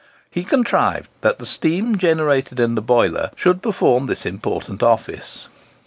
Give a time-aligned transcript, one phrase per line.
[0.31, 5.47] He contrived that the steam generated in the boiler should perform this important office.